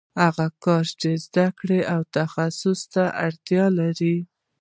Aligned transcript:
هغه 0.21 0.45
کار 0.63 0.85
چې 1.01 1.09
زده 1.25 1.47
کړې 1.59 1.79
او 1.93 2.01
تخصص 2.15 2.79
ته 2.93 3.03
اړتیا 3.25 3.65
لري 3.79 4.17